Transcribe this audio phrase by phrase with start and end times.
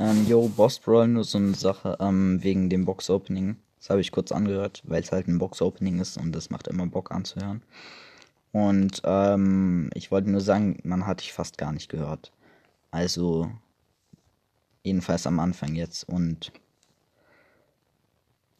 [0.00, 3.56] Ähm, yo, Boss Brawl, nur so eine Sache, ähm, wegen dem Box-Opening.
[3.78, 6.86] Das habe ich kurz angehört, weil es halt ein Box-Opening ist und das macht immer
[6.86, 7.62] Bock anzuhören.
[8.52, 12.32] Und ähm, ich wollte nur sagen, man hat dich fast gar nicht gehört.
[12.92, 13.50] Also,
[14.84, 16.08] jedenfalls am Anfang jetzt.
[16.08, 16.52] Und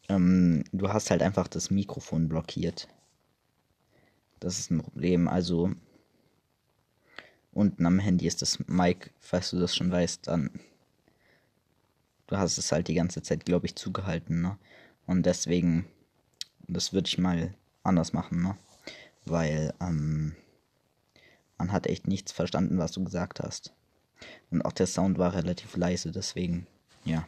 [0.09, 2.89] ähm, du hast halt einfach das Mikrofon blockiert.
[4.41, 5.29] Das ist ein Problem.
[5.29, 5.71] Also,
[7.53, 10.51] unten am Handy ist das Mic, falls du das schon weißt, dann
[12.29, 14.57] du hast es halt die ganze Zeit, glaube ich, zugehalten, ne?
[15.07, 15.87] Und deswegen,
[16.67, 18.55] das würde ich mal anders machen, ne?
[19.25, 20.35] Weil, ähm,
[21.57, 23.73] man hat echt nichts verstanden, was du gesagt hast.
[24.51, 26.67] Und auch der Sound war relativ leise, deswegen,
[27.03, 27.27] ja.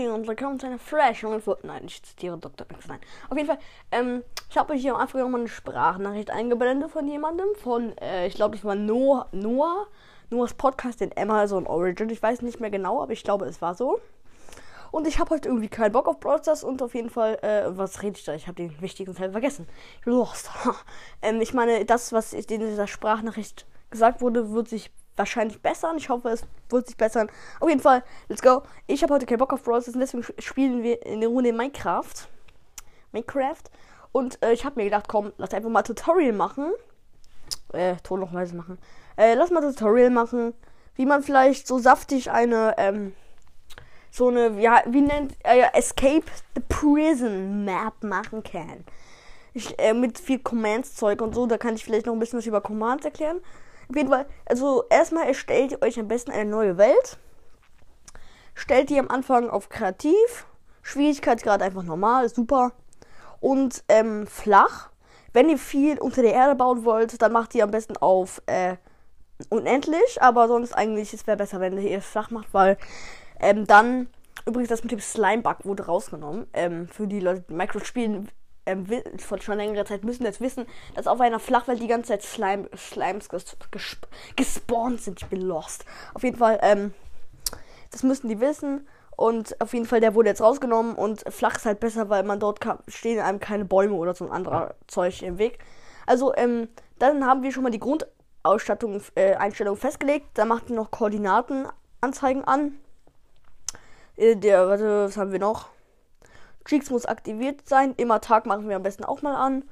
[0.00, 1.56] Leute, und willkommen zu einer Flash Info.
[1.62, 2.66] Nein, ich zitiere Dr.
[2.88, 3.00] Nein.
[3.28, 3.58] Auf jeden Fall,
[3.90, 8.56] ähm, ich habe hier am Anfang eine Sprachnachricht eingeblendet von jemandem, von, äh, ich glaube,
[8.56, 9.88] das war Noah, Noah,
[10.30, 12.08] Noahs Podcast in Amazon Origin.
[12.08, 14.00] Ich weiß nicht mehr genau, aber ich glaube, es war so.
[14.90, 18.02] Und ich habe heute irgendwie keinen Bock auf Brawl und auf jeden Fall, äh, was
[18.02, 18.34] rede ich da?
[18.34, 19.66] Ich habe den wichtigen Teil vergessen.
[20.00, 20.50] Ich lost.
[21.22, 24.90] ähm, ich meine, das, was in dieser Sprachnachricht gesagt wurde, wird sich
[25.20, 25.96] wahrscheinlich bessern.
[25.98, 27.30] Ich hoffe, es wird sich bessern.
[27.60, 28.62] Auf jeden Fall, let's go.
[28.86, 32.26] Ich habe heute keinen Bock auf Brawl Stars deswegen spielen wir in der Runde Minecraft.
[33.12, 33.62] Minecraft.
[34.12, 36.72] Und äh, ich habe mir gedacht, komm, lass einfach mal Tutorial machen.
[37.72, 38.78] Äh, Ton noch leise machen.
[39.16, 40.54] Äh, lass mal Tutorial machen,
[40.96, 43.14] wie man vielleicht so saftig eine, ähm,
[44.10, 48.84] so eine, ja, wie nennt, äh, Escape the Prison Map machen kann.
[49.52, 52.46] Ich, äh, mit viel Commands-Zeug und so, da kann ich vielleicht noch ein bisschen was
[52.46, 53.40] über Commands erklären.
[53.90, 57.18] Auf jeden Fall, also erstmal erstellt ihr euch am besten eine neue Welt.
[58.54, 60.46] Stellt die am Anfang auf kreativ.
[60.82, 62.70] Schwierigkeitsgrad einfach normal, super.
[63.40, 64.90] Und ähm, flach.
[65.32, 68.76] Wenn ihr viel unter der Erde bauen wollt, dann macht ihr am besten auf äh,
[69.48, 70.22] unendlich.
[70.22, 72.76] Aber sonst eigentlich, es wäre besser, wenn ihr es flach macht, weil
[73.40, 74.08] ähm, dann,
[74.46, 76.46] übrigens das mit dem Slime-Bug wurde rausgenommen.
[76.52, 78.28] Ähm, für die Leute, die Minecraft spielen,
[78.66, 78.86] ähm,
[79.18, 82.68] von schon längerer Zeit müssen jetzt wissen, dass auf einer Flachwelt die ganze Zeit Slime,
[82.76, 83.96] Slimes ges ges
[84.36, 85.22] gespawnt sind.
[85.22, 85.84] Ich bin lost.
[86.14, 86.94] Auf jeden Fall, ähm,
[87.90, 88.86] das müssen die wissen.
[89.16, 92.40] Und auf jeden Fall, der wurde jetzt rausgenommen und flach ist halt besser, weil man
[92.40, 95.58] dort stehen einem keine Bäume oder so ein anderer Zeug im Weg.
[96.06, 96.68] Also, ähm,
[96.98, 100.26] dann haben wir schon mal die Grundausstattung, äh, Einstellung festgelegt.
[100.34, 102.78] Da macht ihr noch Koordinatenanzeigen an.
[104.16, 105.68] Äh, der, warte, was haben wir noch?
[106.64, 107.94] Cheeks muss aktiviert sein.
[107.96, 109.64] Immer Tag machen wir am besten auch mal an.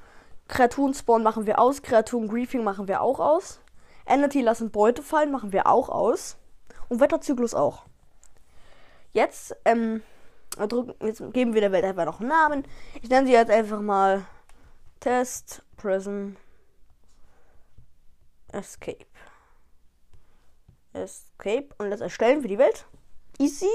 [0.49, 1.83] Kreaturen Spawn machen wir aus.
[1.83, 3.61] Kreaturen Griefing machen wir auch aus.
[4.07, 6.39] Energy lassen Beute fallen machen wir auch aus.
[6.89, 7.85] Und Wetterzyklus auch.
[9.13, 10.03] Jetzt, ähm,
[10.57, 12.65] drücken, jetzt geben wir der Welt einfach noch einen Namen.
[13.03, 14.25] Ich nenne sie jetzt einfach mal
[15.01, 16.37] Test Prison
[18.53, 19.07] Escape.
[20.95, 21.69] Escape.
[21.79, 22.87] Und das erstellen wir die Welt.
[23.39, 23.67] Easy.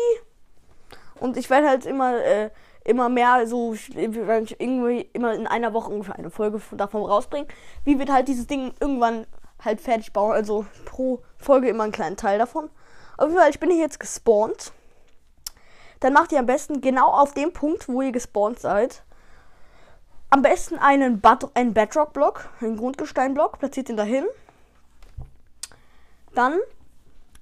[1.20, 2.50] Und ich werde halt immer äh,
[2.86, 7.48] immer mehr so, irgendwie immer in einer Woche ungefähr eine Folge davon rausbringen,
[7.86, 9.26] wie wir halt dieses Ding irgendwann
[9.64, 10.34] halt fertig bauen.
[10.34, 12.70] Also pro Folge immer einen kleinen Teil davon.
[13.18, 14.72] Auf jeden Fall, ich bin hier jetzt gespawnt.
[16.00, 19.04] Dann macht ihr am besten genau auf dem Punkt, wo ihr gespawnt seid,
[20.30, 24.26] am besten einen, Bad einen Bedrock-Block, einen Grundgestein-Block, platziert ihn dahin.
[26.34, 26.60] Dann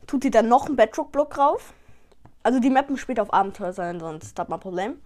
[0.06, 1.74] tut ihr dann noch einen Bedrock-Block drauf.
[2.44, 5.02] Also die Mappen später auf Abenteuer sein, sonst hat man ein Problem.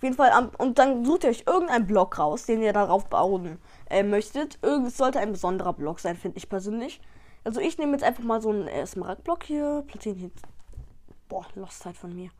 [0.00, 3.58] Auf jeden Fall, und dann sucht ihr euch irgendeinen Block raus, den ihr darauf bauen
[3.90, 4.58] äh, möchtet.
[4.64, 7.02] Es sollte ein besonderer Block sein, finde ich persönlich.
[7.44, 10.32] Also ich nehme jetzt einfach mal so einen äh, Smaragdblock hier, platziere ihn.
[11.28, 12.30] Boah, Lostzeit von mir.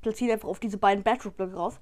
[0.00, 1.78] Platziere einfach auf diese beiden Bedrock-Blöcke raus.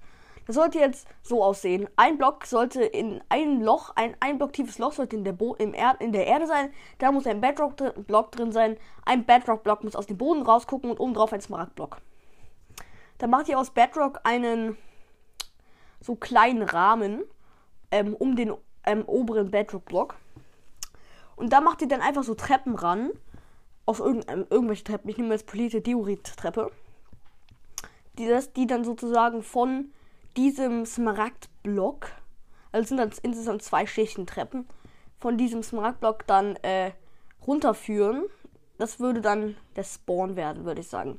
[0.48, 1.88] Das sollte jetzt so aussehen.
[1.94, 5.54] Ein Block sollte in ein Loch, ein, ein Block tiefes Loch sollte in der, Bo
[5.54, 6.72] im er in der Erde sein.
[6.98, 8.76] Da muss ein Bedrock-Block drin sein.
[9.04, 11.98] Ein Bedrock-Block muss aus dem Boden rausgucken und oben drauf ein Smaragdblock.
[13.18, 14.76] Dann macht ihr aus Bedrock einen
[16.00, 17.22] so kleinen Rahmen
[17.90, 18.52] ähm, um den
[18.84, 20.14] ähm, oberen Bedrock-Block.
[21.36, 23.10] Und da macht ihr dann einfach so Treppen ran.
[23.86, 25.08] Aus irgendeinem, irgendwelche Treppen.
[25.08, 26.70] Ich nehme jetzt polierte Diorit-Treppe.
[28.18, 29.92] Die, die dann sozusagen von
[30.36, 32.08] diesem Smaragd-Block,
[32.72, 34.66] also sind dann insgesamt zwei Schichten Treppen,
[35.18, 36.90] von diesem Smaragd-Block dann äh,
[37.46, 38.24] runterführen.
[38.76, 41.18] Das würde dann der Spawn werden, würde ich sagen.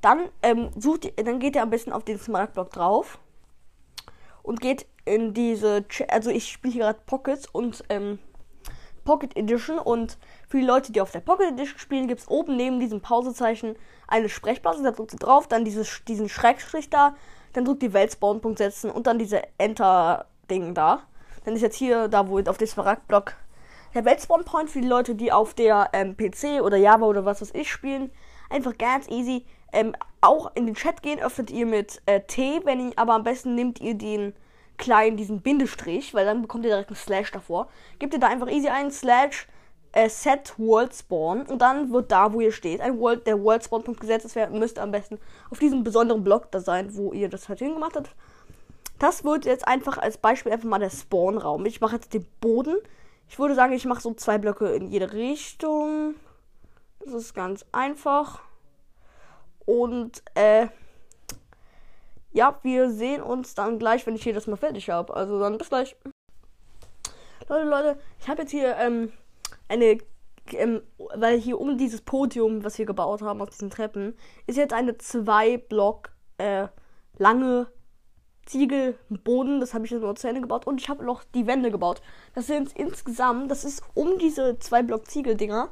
[0.00, 3.20] Dann ähm, sucht dann geht ihr am besten auf den Smaragd-Block drauf
[4.42, 8.18] und geht in diese, Ch also ich spiele hier gerade Pockets und ähm,
[9.04, 10.18] Pocket Edition und
[10.48, 13.76] für die Leute, die auf der Pocket Edition spielen, gibt es oben neben diesem Pausezeichen
[14.06, 17.16] eine Sprechblase, da drückt ihr drauf, dann dieses, diesen Schrägstrich da,
[17.52, 21.02] dann drückt die Weltspawn-Punkt setzen und dann diese Enter-Ding da.
[21.44, 23.34] Dann ist jetzt hier, da wo auf dem Smaragd-Block
[23.94, 27.42] der Weltspawn Point für die Leute, die auf der ähm, PC oder Java oder was
[27.42, 28.10] weiß ich spielen.
[28.48, 29.44] Einfach ganz easy.
[29.72, 33.24] Ähm, auch in den Chat gehen, öffnet ihr mit äh, T, wenn ihr, aber am
[33.24, 34.34] besten nehmt ihr den
[34.76, 37.68] kleinen, diesen Bindestrich, weil dann bekommt ihr direkt einen Slash davor.
[37.98, 39.46] Gebt ihr da einfach easy ein, Slash
[39.92, 43.64] äh, Set World Spawn und dann wird da, wo ihr steht, ein World, der World
[43.64, 44.24] Spawn Punkt gesetzt.
[44.24, 45.18] Das müsste am besten
[45.50, 48.10] auf diesem besonderen Block da sein, wo ihr das halt hingemacht habt.
[48.98, 51.66] Das wird jetzt einfach als Beispiel einfach mal der Spawn-Raum.
[51.66, 52.76] Ich mache jetzt den Boden.
[53.28, 56.14] Ich würde sagen, ich mache so zwei Blöcke in jede Richtung.
[57.04, 58.40] Das ist ganz einfach.
[59.66, 60.68] Und äh,
[62.32, 65.14] ja, wir sehen uns dann gleich, wenn ich hier das mal fertig habe.
[65.14, 65.96] Also dann bis gleich.
[67.48, 69.12] Leute, Leute, ich habe jetzt hier ähm,
[69.68, 69.98] eine,
[70.52, 70.82] ähm,
[71.14, 74.14] weil hier um dieses Podium, was wir gebaut haben, auf diesen Treppen,
[74.46, 76.68] ist jetzt eine zwei Block äh,
[77.18, 77.68] lange
[78.46, 79.60] Ziegelboden.
[79.60, 80.66] Das habe ich jetzt noch zu Ende gebaut.
[80.66, 82.00] Und ich habe noch die Wände gebaut.
[82.34, 85.70] Das sind insgesamt, das ist um diese zwei Block Ziegeldinger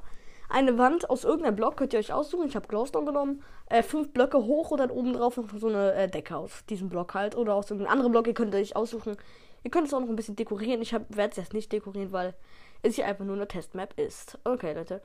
[0.50, 2.48] eine Wand aus irgendeinem Block, könnt ihr euch aussuchen.
[2.48, 3.42] Ich habe Glowstone genommen.
[3.66, 6.88] Äh, fünf Blöcke hoch und dann oben drauf noch so eine äh, Decke aus diesem
[6.88, 7.36] Block halt.
[7.36, 8.26] Oder aus irgendeinem anderen Block.
[8.26, 9.16] Ihr könnt euch aussuchen.
[9.62, 10.82] Ihr könnt es auch noch ein bisschen dekorieren.
[10.82, 12.34] Ich werde es jetzt nicht dekorieren, weil
[12.82, 14.38] es hier einfach nur eine Testmap ist.
[14.44, 15.02] Okay, Leute.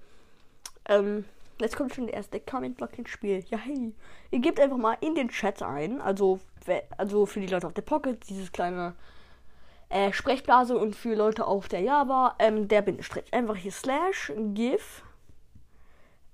[0.88, 1.26] Ähm,
[1.60, 3.44] jetzt kommt schon der erste Comment-Block ins Spiel.
[3.50, 3.94] Ja, hey.
[4.32, 6.02] Ihr gebt einfach mal in den Chat ein.
[6.02, 6.40] Also,
[6.98, 8.96] also für die Leute auf der Pocket, dieses kleine
[9.90, 13.32] äh, Sprechblase und für Leute auf der Java, ähm, der Bindestrich.
[13.34, 15.04] Einfach hier slash gif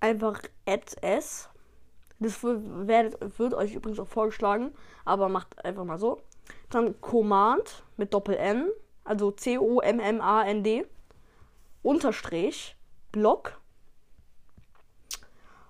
[0.02, 1.50] einfach add s.
[2.20, 4.74] Das wird, wird euch übrigens auch vorgeschlagen,
[5.06, 6.22] aber macht einfach mal so.
[6.70, 8.70] Dann Command mit Doppel N,
[9.04, 10.86] also C-O-M-M-A-N-D,
[11.82, 12.76] Unterstrich,
[13.12, 13.60] Block.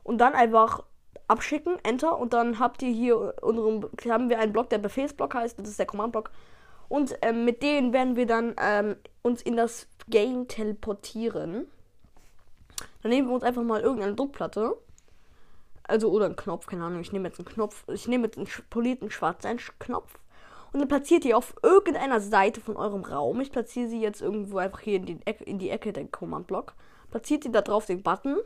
[0.03, 0.83] Und dann einfach
[1.27, 2.19] abschicken, Enter.
[2.19, 5.79] Und dann habt ihr hier unseren, haben wir einen Block, der Befehlsblock heißt, das ist
[5.79, 6.31] der Command-Block.
[6.89, 11.67] Und ähm, mit denen werden wir dann ähm, uns in das Game teleportieren.
[13.01, 14.77] Dann nehmen wir uns einfach mal irgendeine Druckplatte.
[15.83, 17.01] Also, oder einen Knopf, keine Ahnung.
[17.01, 17.83] Ich nehme jetzt einen Knopf.
[17.89, 20.19] Ich nehme jetzt einen polierten schwarzen Knopf.
[20.71, 23.42] Und dann platziert ihr auf irgendeiner Seite von eurem Raum.
[23.42, 26.75] Ich platziere sie jetzt irgendwo einfach hier in die Ecke, in die Ecke der Command-Block.
[27.09, 28.38] Platziert ihr da drauf den Button.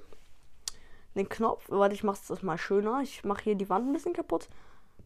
[1.13, 1.66] Den Knopf.
[1.68, 3.02] Warte, ich mache das mal schöner.
[3.04, 4.50] Ich mache hier die Wand ein bisschen kaputt.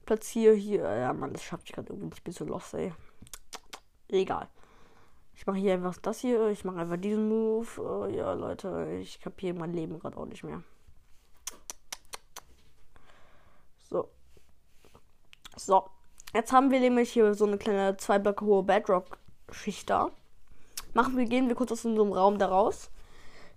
[0.05, 0.83] Platziere hier.
[0.83, 2.15] Ja, Mann, das schafft ich gerade irgendwie.
[2.15, 2.93] Ich bin so lost, ey.
[4.07, 4.47] Egal.
[5.39, 6.49] Ich mache hier einfach das hier.
[6.49, 7.65] Ich mache einfach diesen Move.
[7.81, 10.61] Oh, ja, Leute, ich kapiere mein Leben gerade auch nicht mehr.
[13.89, 14.09] So.
[15.55, 15.85] So.
[16.33, 20.11] Jetzt haben wir nämlich hier so eine kleine zwei Blöcke hohe Bedrock-Schicht da.
[20.93, 22.91] Machen wir, gehen wir kurz aus unserem Raum da raus.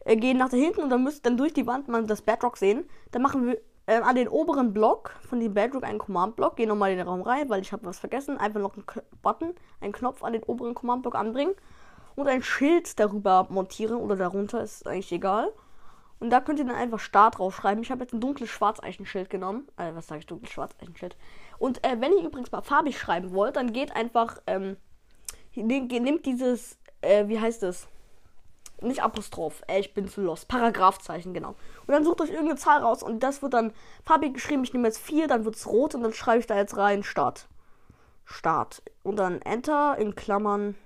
[0.04, 2.58] Äh, gehen nach da hinten und dann müsst dann durch die Wand mal das Bedrock
[2.58, 2.88] sehen.
[3.10, 3.60] Dann machen wir
[3.92, 6.56] äh, an den oberen Block von dem Bedrock einen Command-Block.
[6.56, 8.38] Gehen nochmal in den Raum rein, weil ich habe was vergessen.
[8.38, 11.54] Einfach noch einen K Button, einen Knopf an den oberen Command-Block anbringen.
[12.14, 15.52] Und ein Schild darüber montieren oder darunter, ist eigentlich egal.
[16.20, 17.82] Und da könnt ihr dann einfach Start draufschreiben.
[17.82, 19.66] Ich habe jetzt ein dunkles Schwarzeichenschild genommen.
[19.76, 21.16] Äh, was sage ich, dunkles Schwarzeichenschild.
[21.58, 24.76] Und äh, wenn ihr übrigens mal farbig schreiben wollt, dann geht einfach, ähm,
[25.54, 27.88] nehmt dieses, äh, wie heißt es?
[28.82, 30.44] Nicht Apostroph, äh, ich bin zu los.
[30.44, 31.50] Paragraphzeichen, genau.
[31.86, 33.72] Und dann sucht euch irgendeine Zahl raus und das wird dann
[34.04, 34.64] farbig geschrieben.
[34.64, 37.02] Ich nehme jetzt 4, dann wird es rot und dann schreibe ich da jetzt rein
[37.02, 37.48] Start.
[38.24, 38.82] Start.
[39.02, 40.76] Und dann Enter in Klammern.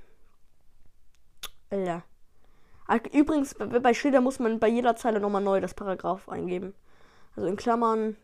[2.88, 6.74] Ah, übrigens, bei Schilder muss man bei jeder Zeile nochmal neu das Paragraph eingeben.
[7.34, 8.16] Also in Klammern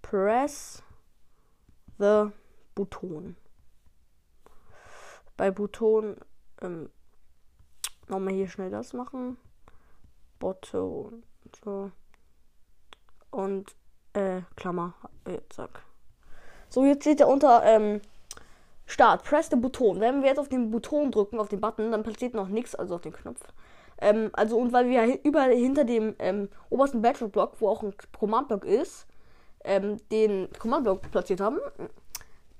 [0.00, 0.82] Press
[1.98, 2.30] the
[2.74, 3.36] Button.
[5.36, 6.16] Bei Button
[6.60, 6.90] ähm,
[8.08, 9.36] Nochmal hier schnell das machen.
[10.38, 11.12] Botto
[11.44, 11.90] und so.
[13.30, 13.74] Und,
[14.12, 14.94] äh, Klammer.
[15.24, 15.82] Äh, zack.
[16.68, 18.00] So, jetzt seht ihr unter, ähm,
[18.86, 19.24] Start.
[19.24, 20.00] Press the Button.
[20.00, 22.96] Wenn wir jetzt auf den Button drücken, auf den Button, dann passiert noch nichts, also
[22.96, 23.40] auf den Knopf.
[23.98, 28.64] Ähm, also, und weil wir überall hinter dem ähm, obersten Battle-Block, wo auch ein Command-Block
[28.64, 29.06] ist,
[29.64, 31.58] ähm, den Command-Block platziert haben,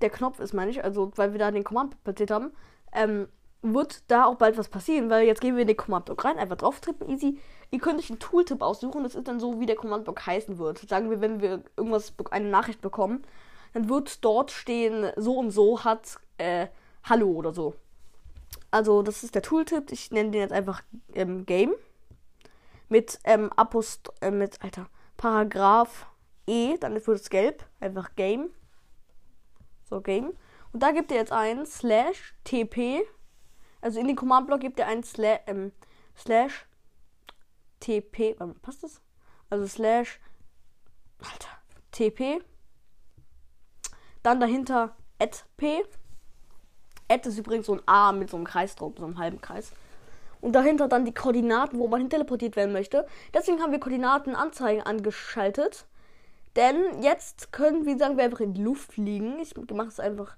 [0.01, 2.51] der Knopf ist, meine ich, also weil wir da den Command platziert haben,
[2.91, 3.27] ähm,
[3.73, 6.57] wird da auch bald was passieren, weil jetzt gehen wir in den Command-Block rein, einfach
[6.57, 7.39] drauf tippen, easy.
[7.71, 10.79] Ihr könnt euch einen Tooltip aussuchen, das ist dann so, wie der Command-Block heißen wird.
[10.87, 13.23] Sagen wir, wenn wir irgendwas, eine Nachricht bekommen,
[13.73, 16.67] dann wird dort stehen, so und so hat äh,
[17.03, 17.75] Hallo oder so.
[18.71, 19.91] Also, das ist der Tooltip.
[19.91, 20.81] Ich nenne den jetzt einfach
[21.13, 21.73] ähm, Game.
[22.89, 26.07] Mit ähm, Apost äh, mit, Alter, Paragraph
[26.47, 27.65] E, dann wird es gelb.
[27.79, 28.49] Einfach Game.
[29.89, 30.33] So, Game.
[30.73, 33.01] Und da gibt ihr jetzt ein slash TP
[33.85, 35.71] also in den Command-Block gibt ihr ein Sla ähm,
[36.17, 36.65] Slash
[37.79, 38.35] TP.
[38.41, 38.99] Ähm, passt das?
[39.51, 40.19] Also Slash
[41.19, 41.49] Alter,
[41.91, 42.41] TP.
[44.23, 45.83] Dann dahinter Add P.
[47.07, 49.71] Add ist übrigens so ein A mit so einem Kreis drauf, so einem halben Kreis.
[50.41, 53.05] und dahinter dann die Koordinaten, wo man hin teleportiert werden möchte.
[53.35, 55.85] Deswegen haben wir Koordinatenanzeigen angeschaltet.
[56.55, 59.37] Denn jetzt können wir, sagen wir, einfach in die Luft fliegen.
[59.39, 60.37] Ich mache es einfach.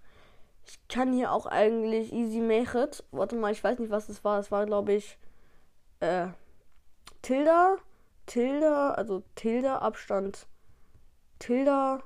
[0.68, 2.90] Ich kann hier auch eigentlich easy machen.
[3.12, 4.40] Warte mal, ich weiß nicht, was das war.
[4.40, 5.18] Es war, glaube ich,
[6.02, 6.28] äh,
[7.22, 7.78] Tilda.
[8.26, 10.48] Tilda, also Tilda, Abstand.
[11.40, 12.04] Tilda.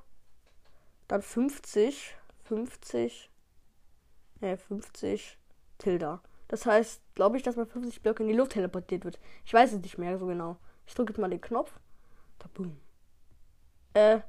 [1.08, 2.16] Dann 50.
[2.44, 3.32] 50.
[4.42, 5.38] Äh, 50.
[5.80, 6.22] Tilda.
[6.48, 9.20] Das heißt, glaube ich, dass man 50 Blöcke in die Luft teleportiert wird.
[9.46, 10.58] Ich weiß es nicht mehr so genau.
[10.86, 11.80] Ich drücke jetzt mal den Knopf.
[12.40, 12.78] Da boom.
[13.94, 14.20] Äh,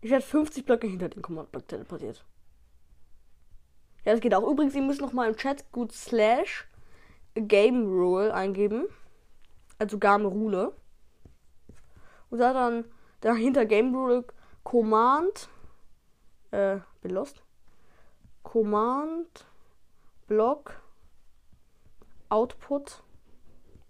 [0.00, 2.24] ich werde 50 Blöcke hinter den Command-Block teleportiert.
[4.10, 4.42] Ja, das geht auch.
[4.42, 6.68] Übrigens, ihr müsst noch mal im Chat gut slash
[7.36, 8.88] Game Rule eingeben.
[9.78, 10.72] Also Game Rule.
[12.28, 12.86] Und da dann
[13.20, 14.24] dahinter Game Rule
[14.64, 15.48] Command.
[16.50, 17.40] Äh, bin lost.
[18.42, 19.46] Command
[20.26, 20.82] Block
[22.30, 23.04] Output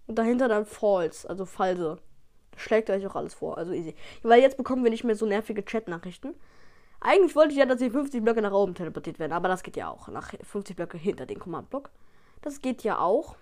[0.07, 1.97] und dahinter dann False, also False.
[2.59, 3.95] Schlägt euch auch alles vor, also easy.
[4.23, 6.35] Weil jetzt bekommen wir nicht mehr so nervige Chat-Nachrichten.
[7.01, 9.77] Eigentlich wollte ich ja, dass die 50 Blöcke nach oben teleportiert werden, aber das geht
[9.77, 10.09] ja auch.
[10.09, 11.91] Nach 50 Blöcke hinter den Command-Block.
[12.43, 13.37] Das geht ja auch.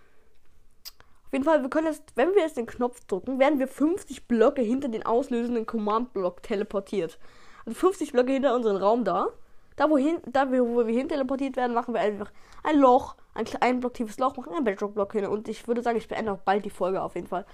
[1.27, 4.27] Auf jeden Fall, wir können jetzt, wenn wir jetzt den Knopf drücken, werden wir 50
[4.29, 7.19] Blöcke hinter den auslösenden Command-Block teleportiert.
[7.67, 9.29] Also 50 Blöcke hinter unseren Raum da.
[9.77, 12.33] Da, wohin, da wo wir hin teleportiert werden, machen wir einfach
[12.65, 15.27] ein Loch ein, ein Block tiefes Loch machen, ein Bedrock-Block hin.
[15.27, 17.47] Und ich würde sagen, ich beende auch bald die Folge auf jeden Fall.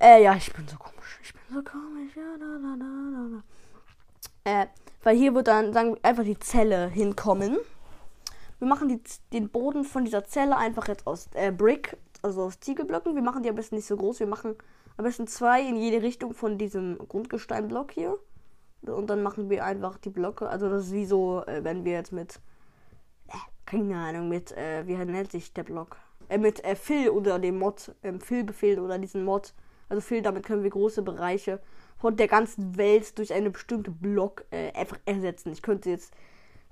[0.00, 1.20] Äh, ja, ich bin so komisch.
[1.22, 2.16] Ich bin so komisch.
[2.16, 3.42] Ja, da, da, da,
[4.44, 4.62] da.
[4.62, 4.66] Äh,
[5.08, 7.56] weil hier wird dann, sagen wir, einfach die Zelle hinkommen.
[8.58, 9.00] Wir machen die,
[9.32, 13.14] den Boden von dieser Zelle einfach jetzt aus äh, Brick, also aus Ziegelblöcken.
[13.14, 14.20] Wir machen die am besten nicht so groß.
[14.20, 14.56] Wir machen
[14.98, 18.18] am besten zwei in jede Richtung von diesem Grundgesteinblock hier.
[18.82, 20.46] Und dann machen wir einfach die Blöcke.
[20.46, 22.38] Also das ist wie so, äh, wenn wir jetzt mit
[23.64, 25.96] keine Ahnung, mit, äh, wie nennt sich der Block?
[26.28, 29.54] Äh, mit äh, Fill oder dem Mod, ähm, Fill-Befehl oder diesen Mod.
[29.88, 31.60] Also Fill, damit können wir große Bereiche
[31.98, 35.52] von der ganzen Welt durch eine bestimmte Block äh, einfach ersetzen.
[35.52, 36.12] Ich könnte jetzt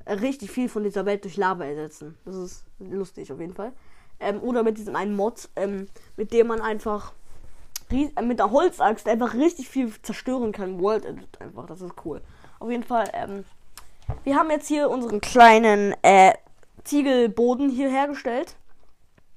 [0.07, 2.17] richtig viel von dieser Welt durch Lava ersetzen.
[2.25, 3.73] Das ist lustig auf jeden Fall.
[4.21, 7.13] Ähm, oder mit diesem einen Mod, ähm, mit dem man einfach
[7.91, 10.81] äh, mit der Holzaxt einfach richtig viel zerstören kann.
[10.81, 12.23] World Edit einfach, das ist cool.
[12.59, 13.45] Auf jeden Fall, ähm,
[14.25, 16.33] wir haben jetzt hier unseren kleinen äh,
[16.85, 18.57] Ziegelboden hier hergestellt.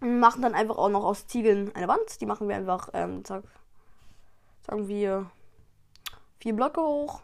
[0.02, 2.22] Und machen dann einfach auch noch aus Ziegeln eine Wand.
[2.22, 3.44] Die machen wir einfach, ähm, sag,
[4.66, 5.30] sagen wir,
[6.40, 7.22] vier Blöcke hoch.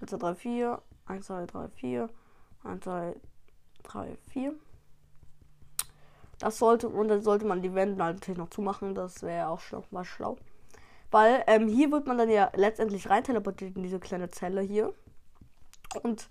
[0.00, 0.82] 1, 2, 3, 4.
[1.06, 2.10] 1, 2, 3, 4.
[2.64, 3.16] 1, 2,
[3.82, 4.54] 3, 4.
[6.38, 8.94] Das sollte, und dann sollte man die Wände natürlich noch zumachen.
[8.94, 10.36] Das wäre auch schlau, mal schlau.
[11.10, 14.92] Weil ähm, hier wird man dann ja letztendlich rein teleportiert in diese kleine Zelle hier.
[16.02, 16.28] Und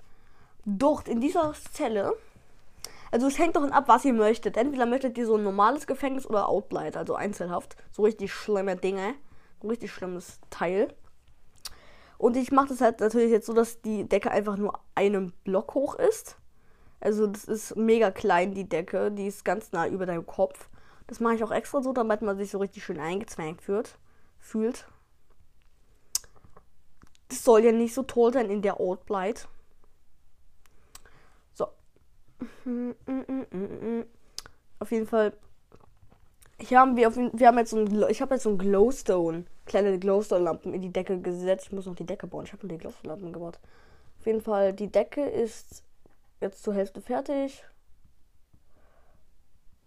[0.66, 2.14] dort in dieser Zelle
[3.16, 4.58] also es hängt davon ab, was ihr möchtet.
[4.58, 7.78] Entweder möchtet ihr so ein normales Gefängnis oder Outlight, also Einzelhaft.
[7.92, 9.16] So richtig schlimme Dinge.
[9.62, 10.94] So richtig schlimmes Teil.
[12.18, 15.74] Und ich mache das halt natürlich jetzt so, dass die Decke einfach nur einen Block
[15.74, 16.38] hoch ist.
[17.00, 19.12] Also das ist mega klein, die Decke.
[19.12, 20.70] Die ist ganz nah über deinem Kopf.
[21.08, 23.98] Das mache ich auch extra so, damit man sich so richtig schön eingezwängt wird,
[24.40, 24.88] fühlt.
[27.30, 29.48] Das soll ja nicht so toll sein in der Outlight.
[34.80, 35.34] Auf jeden Fall.
[36.58, 39.46] Ich haben wir, auf, wir haben jetzt so ein, ich habe jetzt so ein Glowstone,
[39.66, 41.66] kleine Glowstone-Lampen in die Decke gesetzt.
[41.66, 42.46] Ich muss noch die Decke bauen.
[42.46, 43.60] Ich habe die Glowstone-Lampen gebaut.
[44.20, 45.84] Auf jeden Fall, die Decke ist
[46.40, 47.64] jetzt zur Hälfte fertig.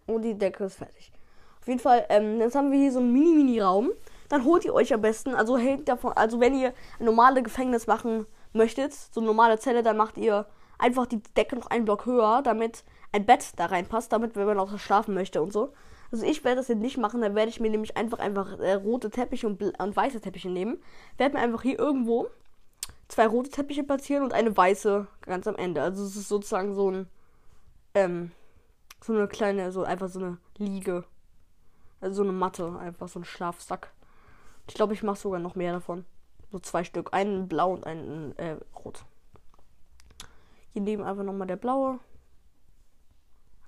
[0.05, 1.11] Und die Decke ist fertig.
[1.59, 3.91] Auf jeden Fall, ähm, jetzt haben wir hier so einen Mini-Mini-Raum.
[4.29, 7.87] Dann holt ihr euch am besten, also hält davon, also wenn ihr ein normales Gefängnis
[7.87, 10.45] machen möchtet, so eine normale Zelle, dann macht ihr
[10.77, 14.59] einfach die Decke noch einen Block höher, damit ein Bett da reinpasst, damit wenn man
[14.59, 15.73] auch schlafen möchte und so.
[16.11, 18.73] Also ich werde das jetzt nicht machen, dann werde ich mir nämlich einfach einfach äh,
[18.73, 20.81] rote Teppiche und, und, weiße Teppiche nehmen.
[21.17, 22.27] Werde mir einfach hier irgendwo
[23.07, 25.81] zwei rote Teppiche platzieren und eine weiße ganz am Ende.
[25.81, 27.07] Also es ist sozusagen so ein
[27.93, 28.31] ähm,
[29.01, 31.05] so eine kleine, so einfach so eine Liege.
[32.01, 33.91] Also so eine Matte, einfach so ein Schlafsack.
[34.67, 36.05] Ich glaube, ich mache sogar noch mehr davon.
[36.51, 37.13] So zwei Stück.
[37.13, 39.03] Einen blau und einen äh, rot.
[40.73, 41.99] Hier neben einfach nochmal der blaue.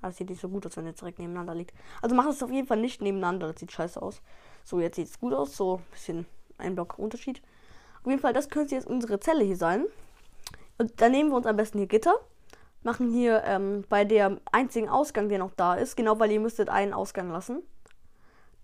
[0.02, 1.74] Das sieht nicht so gut aus, wenn er direkt nebeneinander liegt.
[2.02, 3.48] Also macht es auf jeden Fall nicht nebeneinander.
[3.52, 4.22] Das sieht scheiße aus.
[4.64, 5.56] So, jetzt sieht es gut aus.
[5.56, 6.26] So ein bisschen
[6.58, 7.42] ein Block Unterschied.
[8.02, 9.86] Auf jeden Fall, das könnte jetzt unsere Zelle hier sein.
[10.78, 12.16] Und dann nehmen wir uns am besten hier Gitter.
[12.84, 15.96] Machen hier ähm, bei der einzigen Ausgang, der noch da ist.
[15.96, 17.62] Genau, weil ihr müsstet einen Ausgang lassen.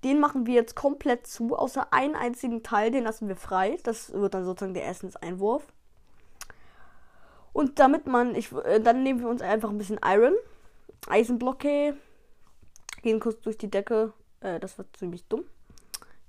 [0.04, 3.78] Den machen wir jetzt komplett zu, außer einen einzigen Teil, den lassen wir frei.
[3.84, 5.68] Das wird dann sozusagen der Essenseinwurf.
[7.54, 10.34] Und damit man, ich, äh, dann nehmen wir uns einfach ein bisschen Iron,
[11.08, 11.96] Eisenblocke,
[13.02, 15.44] gehen kurz durch die Decke, Äh, das wird ziemlich dumm.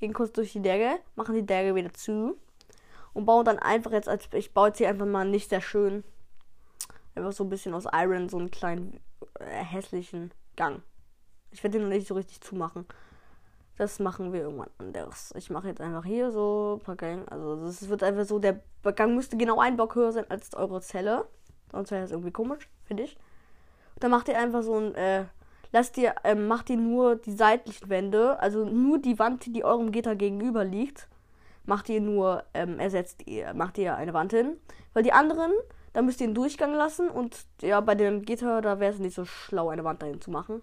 [0.00, 2.38] Gehen kurz durch die Decke, machen die Decke wieder zu
[3.12, 6.04] und bauen dann einfach jetzt als ich baue jetzt hier einfach mal nicht sehr schön
[7.18, 9.00] einfach so ein bisschen aus Iron so einen kleinen
[9.40, 10.82] äh, hässlichen Gang.
[11.50, 12.86] Ich werde den noch nicht so richtig zumachen.
[13.76, 15.32] Das machen wir irgendwann anders.
[15.36, 17.30] Ich mache jetzt einfach hier so ein paar Gang.
[17.30, 18.60] Also das wird einfach so, der
[18.96, 21.26] Gang müsste genau ein Block höher sein als eure Zelle.
[21.70, 23.16] Sonst wäre das irgendwie komisch, finde ich.
[24.00, 25.24] Dann macht ihr einfach so ein, äh,
[25.72, 29.92] lasst ihr, äh, macht ihr nur die seitlichen Wände, also nur die Wand, die eurem
[29.92, 31.08] Gitter gegenüber liegt,
[31.66, 34.56] macht ihr nur, ähm, ersetzt ihr, macht ihr eine Wand hin.
[34.94, 35.52] Weil die anderen,
[35.92, 39.14] da müsst ihr einen Durchgang lassen und ja, bei dem Gitter, da wäre es nicht
[39.14, 40.62] so schlau, eine Wand dahin zu machen.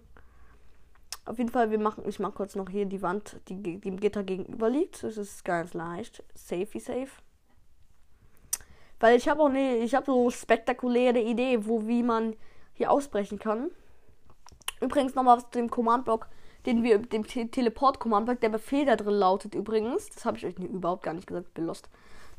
[1.26, 4.22] Auf jeden Fall, wir machen, ich mache kurz noch hier die Wand, die dem Gitter
[4.22, 5.02] gegenüber liegt.
[5.02, 6.22] Das ist ganz leicht.
[6.34, 7.10] Safety safe.
[9.00, 12.36] Weil ich habe auch ne, ich habe so spektakuläre Idee, wo wie man
[12.76, 13.70] hier ausbrechen kann.
[14.80, 16.28] Übrigens nochmal was zu dem Command-Block,
[16.66, 20.58] den wir, dem Te Teleport-Command-Block, der Befehl da drin lautet übrigens, das habe ich euch
[20.58, 21.70] überhaupt gar nicht gesagt, bin.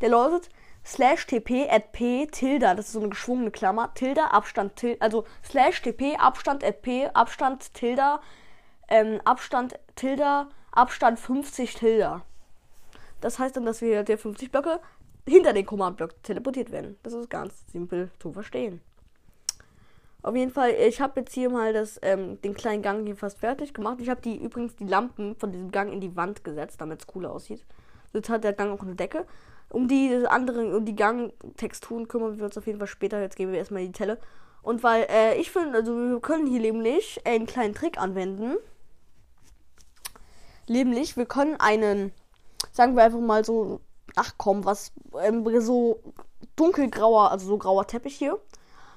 [0.01, 0.49] Der lautet
[0.85, 5.25] slash tp at p tilda, das ist so eine geschwungene Klammer, tilda, Abstand, tilda, also
[5.43, 8.21] slash tp, Abstand at p, Abstand, tilda,
[8.87, 12.23] ähm, Abstand Tilda, Abstand 50 Tilda.
[13.19, 14.79] Das heißt dann, dass wir der 50 Blöcke
[15.27, 16.97] hinter den Command-Block teleportiert werden.
[17.03, 18.81] Das ist ganz simpel zu verstehen.
[20.27, 23.39] Auf jeden Fall, ich habe jetzt hier mal das, ähm, den kleinen Gang hier fast
[23.39, 23.99] fertig gemacht.
[24.01, 27.07] Ich habe die übrigens die Lampen von diesem Gang in die Wand gesetzt, damit es
[27.07, 27.63] cooler aussieht.
[28.11, 29.25] Jetzt hat der Gang auch eine Decke.
[29.69, 33.21] Um die anderen, um die Gangtexturen kümmern wir uns auf jeden Fall später.
[33.21, 34.19] Jetzt gehen wir erstmal in die Telle.
[34.63, 38.57] Und weil äh, ich finde, also wir können hier nämlich einen kleinen Trick anwenden.
[40.67, 42.11] Nämlich, wir können einen,
[42.73, 43.79] sagen wir einfach mal so,
[44.17, 44.91] ach komm, was,
[45.23, 46.01] ähm, so
[46.57, 48.37] dunkelgrauer, also so grauer Teppich hier,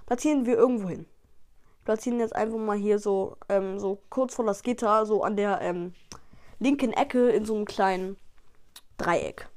[0.07, 1.07] platzieren wir irgendwo hin.
[1.91, 5.61] Platzieren jetzt einfach mal hier so, ähm, so kurz vor das Gitter, so an der
[5.61, 5.93] ähm,
[6.61, 8.17] linken Ecke in so einem kleinen
[8.97, 9.49] Dreieck.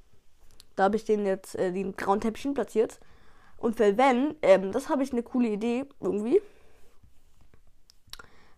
[0.75, 2.99] Da habe ich den jetzt, äh, den grauen Teppichchen platziert.
[3.57, 6.41] Und für wenn, ähm, das habe ich eine coole Idee irgendwie.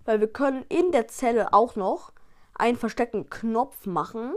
[0.05, 2.13] Weil wir können in der Zelle auch noch
[2.53, 4.35] einen versteckten Knopf machen.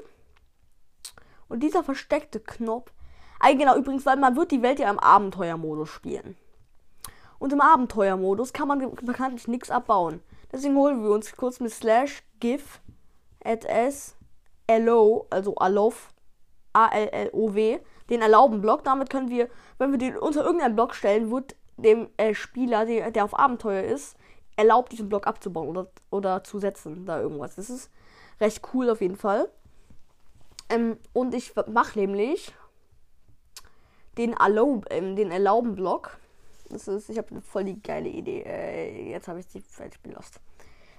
[1.48, 2.90] Und dieser versteckte Knopf.
[3.38, 6.36] Ah, genau, übrigens, weil man wird die Welt ja im Abenteuermodus spielen.
[7.38, 10.20] Und im Abenteuermodus kann man bekanntlich nichts abbauen.
[10.50, 12.80] Deswegen holen wir uns kurz mit slash gif
[13.44, 14.16] at s
[14.68, 15.94] allow, also allow,
[16.72, 17.78] A-L-L-O-W,
[18.10, 18.84] den erlauben Block.
[18.84, 19.48] Damit können wir,
[19.78, 23.84] wenn wir den unter irgendeinen Block stellen, wird dem äh, Spieler, der, der auf Abenteuer
[23.84, 24.16] ist,
[24.56, 27.54] erlaubt, diesen Block abzubauen oder, oder zu setzen, da irgendwas.
[27.54, 27.90] Das ist
[28.40, 29.48] recht cool auf jeden Fall.
[30.68, 32.52] Ähm, und ich mache nämlich
[34.18, 36.18] den, Allow, ähm, den Erlauben-Block.
[36.70, 38.42] Das ist, ich habe voll die geile Idee.
[38.42, 40.40] Äh, jetzt habe ich die fertig belost.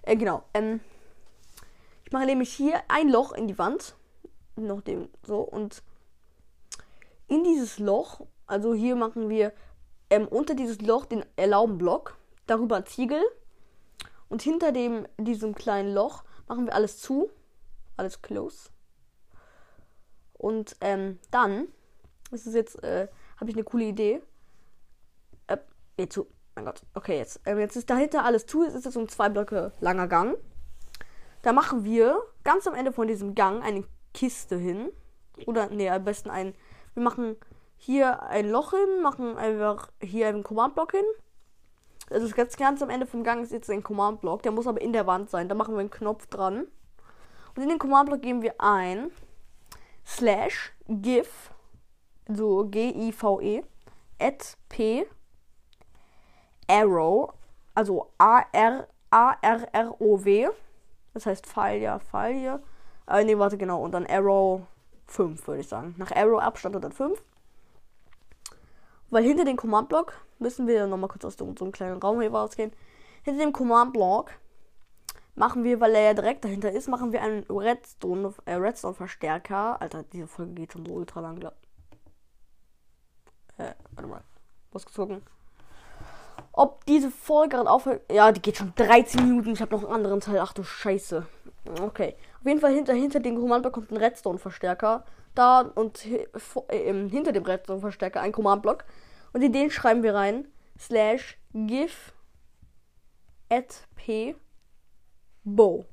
[0.01, 0.43] Äh, genau.
[0.53, 0.79] Ähm,
[2.05, 3.95] ich mache nämlich hier ein Loch in die Wand.
[4.55, 5.41] Noch dem so.
[5.41, 5.83] Und
[7.27, 9.53] in dieses Loch, also hier machen wir
[10.09, 12.17] ähm, unter dieses Loch den Erlauben-Block.
[12.47, 13.21] Darüber Ziegel.
[14.27, 17.29] Und hinter dem, diesem kleinen Loch machen wir alles zu.
[17.95, 18.69] Alles close.
[20.33, 21.67] Und ähm, dann,
[22.31, 24.21] das ist jetzt, äh, habe ich eine coole Idee.
[25.99, 26.27] Nee, zu.
[26.55, 26.81] Mein Gott.
[26.93, 27.45] Okay, jetzt.
[27.45, 28.63] Äh, jetzt ist dahinter alles zu.
[28.63, 30.37] Es ist jetzt ein zwei Blöcke langer Gang.
[31.41, 33.83] Da machen wir ganz am Ende von diesem Gang eine
[34.13, 34.93] Kiste hin.
[35.45, 36.55] Oder, nee, am besten ein.
[36.93, 37.35] Wir machen
[37.75, 41.03] hier ein Loch hin, machen einfach hier einen Command-Block hin.
[42.09, 44.41] Also ganz, ganz am Ende vom Gang ist jetzt ein Command-Block.
[44.43, 45.49] Der muss aber in der Wand sein.
[45.49, 46.65] Da machen wir einen Knopf dran.
[47.57, 49.11] Und in den Command-Block geben wir ein
[50.07, 51.51] slash gif,
[52.29, 53.63] so G-I-V-E,
[54.17, 55.05] at p
[56.69, 57.33] arrow,
[57.75, 58.89] also A-R-A-R-R-O-W.
[61.13, 61.47] Das heißt
[61.81, 62.61] ja, Pfeil hier.
[63.07, 63.81] Äh, nee, warte, genau.
[63.83, 64.61] Und dann Arrow
[65.07, 65.95] 5, würde ich sagen.
[65.97, 67.21] Nach Arrow Abstand und dann 5.
[69.09, 72.71] Weil hinter dem Command-Block müssen wir nochmal kurz aus so, einem kleinen Raum hier rausgehen.
[73.23, 74.31] Hinter dem Command-Block
[75.35, 79.81] machen wir, weil er ja direkt dahinter ist, machen wir einen Redstone, äh, Redstone Verstärker.
[79.81, 81.55] Alter, diese Folge geht schon so ultra lang, glaub.
[83.57, 84.23] Äh, warte mal.
[84.71, 85.23] Muss gucken.
[86.51, 88.01] Ob diese Folge gerade aufhört.
[88.11, 89.53] Ja, die geht schon 13 Minuten.
[89.53, 90.39] Ich habe noch einen anderen Teil.
[90.39, 91.25] Ach du Scheiße.
[91.81, 92.15] Okay.
[92.39, 95.05] Auf jeden Fall hinter, hinter dem Command-Block kommt ein Redstone-Verstärker.
[95.35, 96.27] Da und äh,
[97.09, 98.85] hinter dem Redstone-Verstärker ein Command-Block.
[99.33, 100.47] Und in den schreiben wir rein.
[100.77, 102.13] Slash gif
[103.49, 104.35] at p
[105.43, 105.85] bow.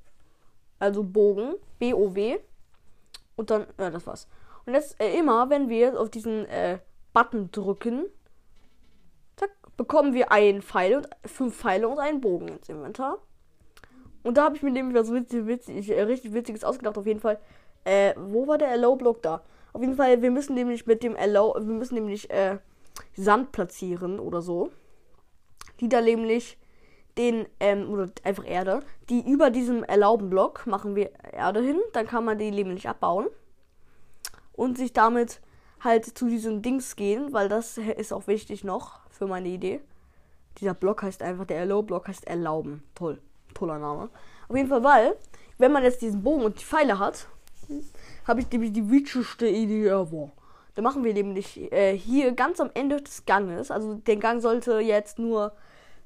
[0.78, 1.54] Also Bogen.
[1.78, 2.38] B-O-W.
[3.36, 4.28] Und dann, ja, das war's.
[4.64, 6.78] Und jetzt äh, immer, wenn wir auf diesen äh,
[7.12, 8.06] Button drücken,
[9.76, 13.18] bekommen wir einen Pfeil und fünf Pfeile und einen Bogen ins Inventar.
[14.22, 17.20] Und da habe ich mir nämlich was witzig, witzig, äh, richtig Witziges ausgedacht, auf jeden
[17.20, 17.38] Fall.
[17.84, 19.42] Äh, wo war der Allow-Block da?
[19.72, 22.58] Auf jeden Fall, wir müssen nämlich mit dem Allow, wir müssen nämlich äh,
[23.14, 24.70] Sand platzieren oder so.
[25.80, 26.58] Die da nämlich
[27.18, 32.06] den, ähm, oder einfach Erde, die über diesem erlauben Block machen wir Erde hin, dann
[32.06, 33.26] kann man die nämlich abbauen
[34.52, 35.40] und sich damit
[35.80, 39.80] halt zu diesem Dings gehen, weil das ist auch wichtig noch für meine Idee.
[40.58, 42.82] Dieser Block heißt einfach, der Allow-Block heißt erlauben.
[42.94, 43.20] Toll.
[43.54, 44.10] Toller Name.
[44.48, 45.16] Auf jeden Fall, weil,
[45.58, 47.26] wenn man jetzt diesen Bogen und die Pfeile hat,
[48.26, 50.30] habe ich nämlich die witzigste Idee ever.
[50.74, 54.78] Da machen wir nämlich äh, hier ganz am Ende des Ganges, also der Gang sollte
[54.78, 55.52] jetzt nur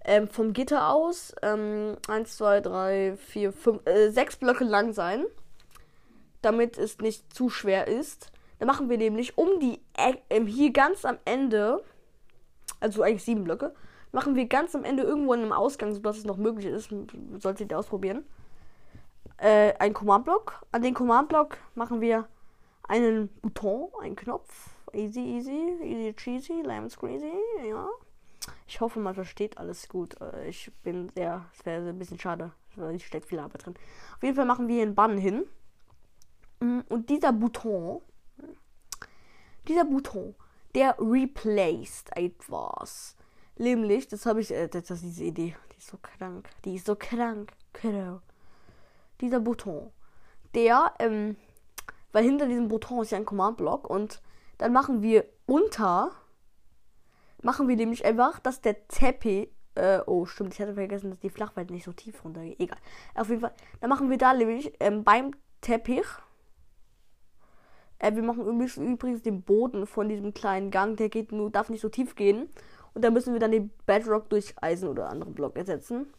[0.04, 5.24] ähm, vom Gitter aus ähm, 1, 2, 3, 4, 5, äh, 6 Blöcke lang sein,
[6.40, 8.30] damit es nicht zu schwer ist.
[8.60, 11.82] Dann machen wir nämlich um die äh, hier ganz am Ende,
[12.78, 13.74] also eigentlich sieben Blöcke,
[14.12, 16.94] machen wir ganz am Ende irgendwo in einem Ausgang, sodass es noch möglich ist,
[17.38, 18.22] solltet ihr ausprobieren,
[19.38, 20.66] äh, einen Command-Block.
[20.72, 22.28] An den Command-Block machen wir
[22.82, 24.70] einen Button, einen Knopf.
[24.92, 27.32] Easy, easy, easy cheesy, lemon squeezy,
[27.66, 27.88] ja.
[28.66, 30.20] Ich hoffe, man versteht alles gut.
[30.20, 32.52] Äh, ich bin sehr, es wäre ein bisschen schade,
[32.92, 33.74] ich steckt viel Arbeit drin.
[34.16, 35.44] Auf jeden Fall machen wir hier einen Bann hin.
[36.60, 38.02] Mm, und dieser Button,
[39.68, 40.34] dieser Button,
[40.74, 43.16] der replaced etwas.
[43.56, 46.86] Nämlich, das habe ich, äh, das ist diese Idee, die ist so krank, die ist
[46.86, 48.20] so krank, genau.
[49.20, 49.90] Dieser Button,
[50.54, 51.36] der, ähm,
[52.12, 54.22] weil hinter diesem Button ist ja ein Command-Block und
[54.58, 56.12] dann machen wir unter,
[57.42, 61.30] machen wir nämlich einfach, dass der Teppich, äh, oh stimmt, ich hatte vergessen, dass die
[61.30, 62.78] Flachweite nicht so tief runtergeht, egal.
[63.14, 66.06] Auf jeden Fall, dann machen wir da nämlich ähm, beim Teppich,
[68.00, 71.82] äh, wir machen übrigens den Boden von diesem kleinen Gang, der geht nur, darf nicht
[71.82, 72.48] so tief gehen.
[72.94, 76.12] Und da müssen wir dann den Bedrock durch Eisen oder anderen Block ersetzen.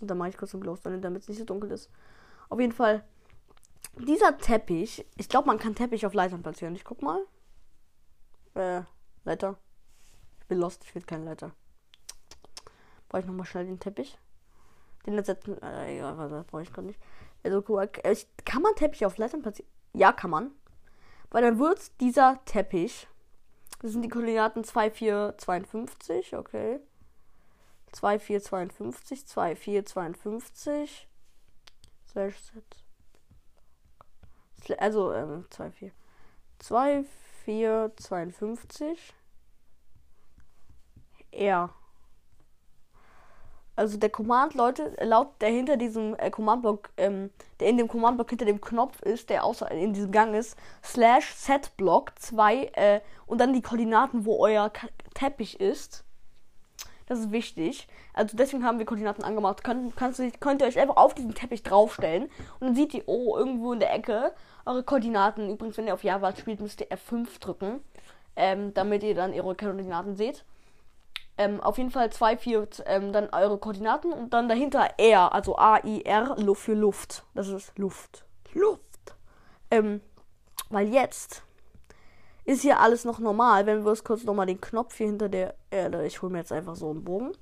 [0.00, 1.88] Und dann mache ich kurz einen Glowstone, damit es nicht so dunkel ist.
[2.48, 3.04] Auf jeden Fall,
[3.96, 6.74] dieser Teppich, ich glaube, man kann Teppich auf Leitern platzieren.
[6.74, 7.24] Ich guck mal.
[8.54, 8.82] Äh,
[9.24, 9.56] Leiter.
[10.40, 11.52] Ich bin lost, ich will keine Leiter.
[13.08, 14.18] Brauche ich nochmal schnell den Teppich.
[15.06, 15.62] Den ersetzen.
[15.62, 17.00] Äh, egal, das brauche ich gerade nicht.
[17.44, 17.62] Also,
[18.44, 19.70] kann man Teppich auf Leitern platzieren?
[19.92, 20.50] Ja, kann man.
[21.30, 23.08] Weil dann wird dieser Teppich
[23.80, 26.78] das sind die Koordinaten 2452, okay.
[27.92, 31.08] 2452, 2452.
[32.06, 32.84] Slash set.
[34.78, 35.92] Also, ähm, 24.
[36.58, 39.14] 2452.
[41.32, 41.74] R.
[43.76, 47.30] Also der Command, Leute, laut der hinter diesem äh, Command-Block, ähm,
[47.60, 51.34] der in dem Command-Block hinter dem Knopf ist, der außer in diesem Gang ist, slash
[51.34, 56.04] setblock 2 äh, und dann die Koordinaten, wo euer K Teppich ist.
[57.06, 57.88] Das ist wichtig.
[58.14, 59.64] Also deswegen haben wir Koordinaten angemacht.
[59.64, 62.24] Könnt, kannst könnt ihr euch einfach auf diesen Teppich draufstellen
[62.60, 64.32] und dann seht ihr, oh, irgendwo in der Ecke
[64.64, 65.50] eure Koordinaten.
[65.50, 67.80] Übrigens, wenn ihr auf Java spielt, müsst ihr F5 drücken,
[68.36, 70.44] ähm, damit ihr dann ihre Koordinaten seht.
[71.40, 75.56] Ähm, auf jeden Fall 2, 4, ähm, dann eure Koordinaten und dann dahinter R, also
[75.56, 77.24] A-I-R, für Luft.
[77.34, 78.26] Das ist Luft.
[78.52, 79.16] Luft.
[79.70, 80.02] Ähm,
[80.68, 81.42] weil jetzt
[82.44, 83.64] ist hier alles noch normal.
[83.64, 86.04] Wenn wir uns kurz nochmal den Knopf hier hinter der Erde.
[86.04, 87.32] Ich hole mir jetzt einfach so einen Bogen.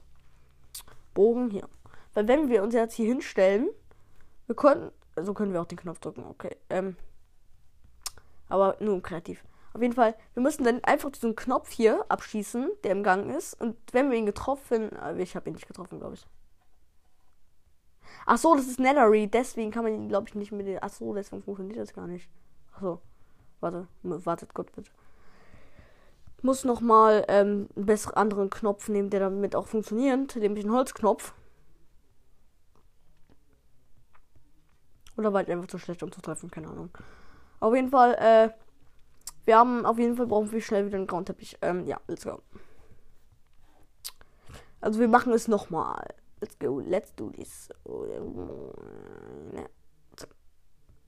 [1.12, 1.68] Bogen hier.
[2.14, 3.68] Weil wenn wir uns jetzt hier hinstellen,
[4.46, 4.92] wir können.
[5.20, 6.56] So können wir auch den Knopf drücken, okay.
[6.70, 6.94] Ähm,
[8.48, 9.42] aber nur kreativ.
[9.78, 13.54] Auf jeden Fall, wir müssen dann einfach diesen Knopf hier abschießen, der im Gang ist.
[13.60, 16.26] Und wenn wir ihn getroffen, äh, ich habe ihn nicht getroffen, glaube ich.
[18.26, 20.78] Ach so, das ist Nellery, deswegen kann man ihn, glaube ich, nicht mit den.
[20.82, 22.28] Ach so, deswegen funktioniert das gar nicht.
[22.74, 23.00] Ach so,
[23.60, 24.90] warte, wartet Gott bitte.
[26.42, 30.74] Muss noch mal ähm, einen besseren anderen Knopf nehmen, der damit auch funktioniert, nämlich einen
[30.74, 31.34] Holzknopf.
[35.16, 36.90] Oder war ich einfach zu schlecht, um zu treffen, keine Ahnung.
[37.60, 38.50] Auf jeden Fall, äh,
[39.48, 41.56] wir haben auf jeden Fall brauchen wir schnell wieder einen grauen Teppich.
[41.62, 42.42] Ähm, ja, let's go.
[44.82, 46.14] Also wir machen es nochmal.
[46.38, 47.70] Let's go, let's do this.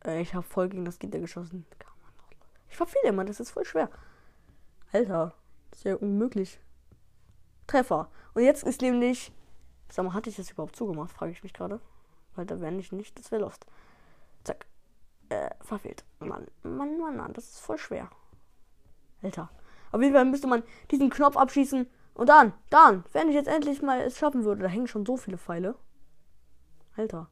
[0.03, 1.66] Äh, ich habe voll gegen das Gitter geschossen.
[2.70, 3.90] Ich verfehle immer, das ist voll schwer.
[4.90, 5.35] Alter,
[5.68, 6.61] das ist ja unmöglich.
[7.66, 8.11] Treffer.
[8.33, 9.35] Und jetzt ist nämlich.
[9.90, 11.12] Sag mal, hatte ich das überhaupt zugemacht?
[11.12, 11.79] Frage ich mich gerade.
[12.37, 13.66] Weil da wäre ich nicht, das wäre Lost.
[14.44, 14.64] Zack.
[15.29, 16.05] Äh, verfehlt.
[16.20, 18.09] Mann, Mann, Mann, Mann, das ist voll schwer.
[19.22, 19.50] Alter.
[19.92, 21.87] Auf jeden Fall müsste man diesen Knopf abschießen.
[22.14, 25.16] Und dann, dann, wenn ich jetzt endlich mal es schaffen würde, da hängen schon so
[25.16, 25.74] viele Pfeile.
[26.96, 27.28] Alter.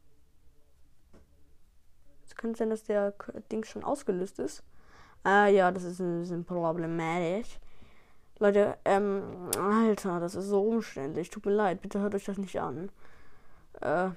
[2.27, 3.15] Es könnte sein, dass der
[3.51, 4.63] Ding schon ausgelöst ist.
[5.25, 7.59] Ah ja, das ist ein bisschen problematisch.
[8.39, 11.29] Leute, ähm, Alter, das ist so umständlich.
[11.31, 12.91] Tut mir leid, bitte hört euch das nicht an.
[13.81, 14.11] Äh,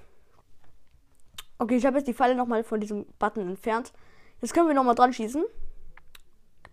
[1.62, 3.94] Okay, ich habe jetzt die Pfeile nochmal von diesem Button entfernt.
[4.42, 5.46] Jetzt können wir nochmal dran schießen.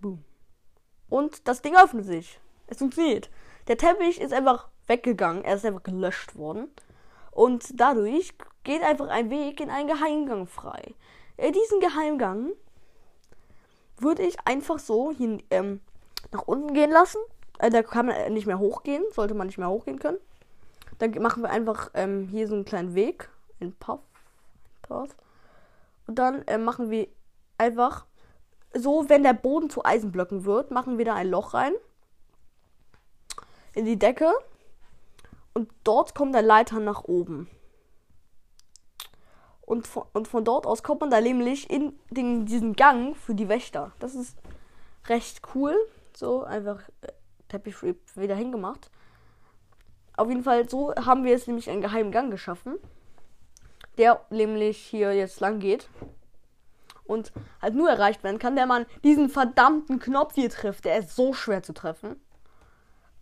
[0.00, 0.24] Boom.
[1.08, 2.40] Und das Ding öffnet sich.
[2.66, 3.30] Es funktioniert.
[3.66, 5.44] Der Teppich ist einfach weggegangen.
[5.44, 6.70] Er ist einfach gelöscht worden.
[7.30, 10.94] Und dadurch geht einfach ein Weg in einen Geheimgang frei.
[11.36, 12.52] In diesen Geheimgang
[13.96, 15.80] würde ich einfach so hier, ähm,
[16.32, 17.20] nach unten gehen lassen.
[17.58, 19.04] Äh, da kann man nicht mehr hochgehen.
[19.12, 20.18] Sollte man nicht mehr hochgehen können.
[20.98, 23.30] Dann machen wir einfach ähm, hier so einen kleinen Weg.
[23.60, 23.74] Ein.
[23.74, 24.00] Puff.
[26.06, 27.08] Und dann äh, machen wir
[27.58, 28.06] einfach
[28.74, 31.72] so, wenn der Boden zu Eisenblöcken wird, machen wir da ein Loch rein.
[33.74, 34.32] In die Decke.
[35.54, 37.48] Und dort kommt der Leiter nach oben.
[39.62, 43.34] Und von, und von dort aus kommt man da nämlich in den, diesen Gang für
[43.34, 43.92] die Wächter.
[43.98, 44.36] Das ist
[45.06, 45.74] recht cool.
[46.14, 47.08] So, einfach äh,
[47.48, 47.76] Teppich
[48.14, 48.90] wieder hingemacht.
[50.16, 52.76] Auf jeden Fall, so haben wir jetzt nämlich einen geheimen Gang geschaffen.
[53.98, 55.88] Der nämlich hier jetzt lang geht
[57.08, 60.84] und halt nur erreicht werden kann, wenn man diesen verdammten Knopf hier trifft.
[60.84, 62.20] Der ist so schwer zu treffen.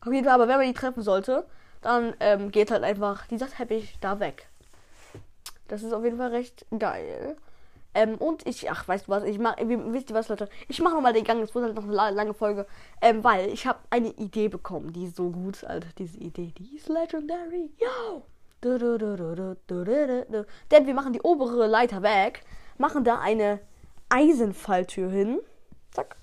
[0.01, 1.47] Auf jeden Fall, aber wenn man ihn treffen sollte,
[1.83, 4.49] dann ähm, geht halt einfach dieser Teppich da weg.
[5.69, 7.37] Das ist auf jeden Fall recht geil.
[7.95, 10.49] Ähm, und ich, ach, weißt du was, ich mach, wisst ihr was, Leute?
[10.69, 12.67] Ich mache nochmal den Gang, es wird halt noch eine lange Folge,
[13.01, 16.77] ähm, weil ich habe eine Idee bekommen, die ist so gut, Alter, diese Idee, die
[16.77, 18.23] ist legendary, yo!
[18.63, 18.81] Denn
[20.87, 22.43] wir machen die obere Leiter weg,
[22.79, 23.61] machen da eine
[24.09, 25.41] Eisenfalltür hin.
[25.93, 26.17] Zack.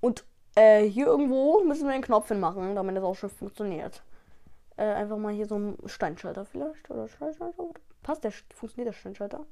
[0.00, 4.02] Und äh, hier irgendwo müssen wir einen Knopf hinmachen, damit das auch schon funktioniert.
[4.76, 6.90] Äh, einfach mal hier so ein Steinschalter vielleicht.
[6.90, 7.64] Oder Steinschalter.
[8.02, 9.46] Passt der, funktioniert der Steinschalter?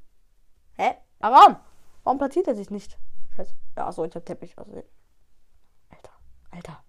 [0.77, 0.95] Hä?
[1.19, 1.57] Warum?
[2.05, 2.99] Warum platziert er sich nicht?
[3.37, 3.55] Scheiße.
[3.77, 4.57] Ja, achso, ich hab Teppich.
[4.57, 4.73] Also,
[5.91, 6.13] Alter,
[6.51, 6.85] Alter.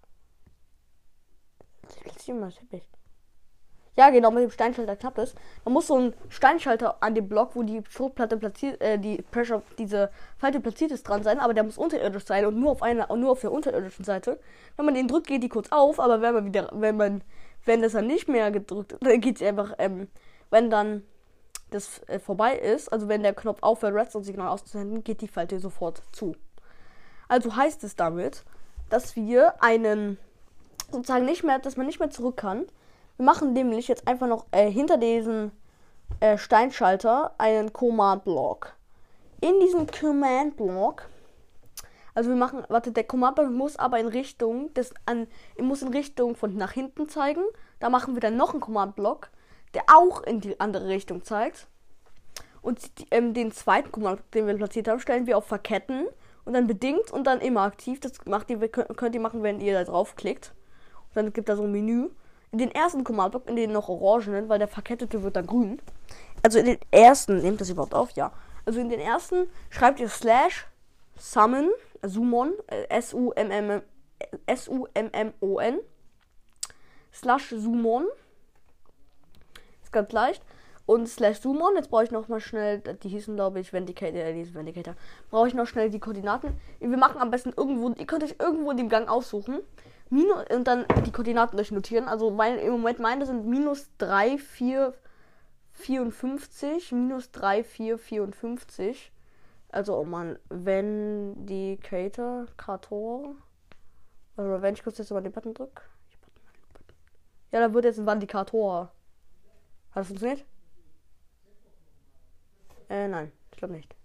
[1.89, 2.87] Ich platziere mal Teppich.
[3.97, 5.35] Ja, genau, mit dem Steinschalter klappt es.
[5.63, 9.61] Man muss so einen Steinschalter an dem Block, wo die Schrotplatte platziert, äh, die Pressure,
[9.77, 13.13] diese Falte platziert ist, dran sein, aber der muss unterirdisch sein und nur auf einer,
[13.15, 14.37] nur auf der unterirdischen Seite.
[14.75, 17.23] Wenn man den drückt, geht die kurz auf, aber wenn man wieder, wenn man,
[17.63, 20.09] wenn das dann nicht mehr gedrückt, dann geht sie einfach, ähm,
[20.49, 21.03] wenn dann
[21.71, 26.01] das äh, vorbei ist, also wenn der Knopf aufhört, Redstone-Signal auszusenden, geht die Falte sofort
[26.11, 26.35] zu.
[27.29, 28.43] Also heißt es damit,
[28.89, 30.17] dass wir einen,
[30.91, 32.65] sozusagen nicht mehr, dass man nicht mehr zurück kann,
[33.17, 35.51] wir machen nämlich jetzt einfach noch äh, hinter diesen
[36.19, 38.73] äh, Steinschalter einen Command-Block.
[39.41, 41.07] In diesem Command-Block,
[42.13, 45.27] also wir machen, warte, der Command-Block muss aber in Richtung, des, an,
[45.59, 47.43] muss in Richtung von nach hinten zeigen.
[47.79, 49.29] Da machen wir dann noch einen Command-Block,
[49.73, 51.67] der auch in die andere Richtung zeigt.
[52.61, 52.79] Und
[53.11, 56.07] ähm, den zweiten Command, den wir platziert haben, stellen wir auf Verketten
[56.45, 57.99] und dann bedingt und dann immer aktiv.
[57.99, 60.53] Das macht ihr, könnt ihr machen, wenn ihr da draufklickt.
[61.09, 62.09] Und dann gibt da so ein Menü
[62.57, 65.81] den ersten Command-Block, in den noch orangenen, weil der verkettete wird dann grün.
[66.43, 68.11] Also in den ersten, nehmt das überhaupt auf?
[68.11, 68.31] Ja.
[68.65, 70.67] Also in den ersten schreibt ihr slash
[71.17, 71.69] summon,
[72.01, 73.81] äh, summon, äh, S-U-M-M,
[74.45, 75.79] S-U-M-M-O-N,
[77.13, 78.05] slash summon,
[79.83, 80.43] ist ganz leicht.
[80.87, 84.33] Und slash summon, jetzt brauche ich noch mal schnell, die hießen glaube ich Vindicator, äh,
[84.33, 84.95] die Vindicator,
[85.31, 86.59] brauche ich noch schnell die Koordinaten.
[86.79, 89.61] Wir machen am besten irgendwo, ihr könnt euch irgendwo in dem Gang aussuchen
[90.09, 92.07] minus und dann die Koordinaten durchnotieren.
[92.07, 94.93] Also mein, im Moment meine sind minus 3, 4,
[95.73, 99.11] 54, minus 3, 4, 54.
[99.69, 103.35] Also, oh man, wenn die Cater, Kator.
[104.37, 105.81] Oder wenn ich kurz jetzt mal den Button drücke.
[107.51, 108.91] Ja, da wird jetzt ein Vandikator.
[109.91, 110.45] Hat das funktioniert?
[112.89, 113.95] Äh, nein, ich glaube nicht.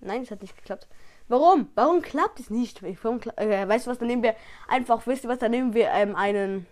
[0.00, 0.88] Nein, es hat nicht geklappt.
[1.28, 1.70] Warum?
[1.74, 2.82] Warum klappt es nicht?
[2.82, 3.98] Warum, äh, weißt du was?
[3.98, 4.34] Dann nehmen wir
[4.68, 5.38] einfach, wisst ihr was?
[5.38, 6.66] Dann nehmen wir ähm, einen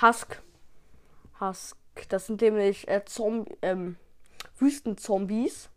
[0.00, 0.42] Husk.
[1.40, 1.76] Husk.
[2.08, 3.96] Das sind nämlich äh, Zombie, ähm,
[4.58, 5.70] Wüstenzombies.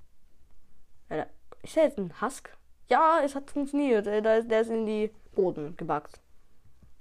[1.09, 1.25] Äh,
[1.63, 2.55] ist der jetzt ein Husk?
[2.89, 4.07] Ja, es hat funktioniert.
[4.07, 6.19] Äh, der, ist in die Boden gebackt.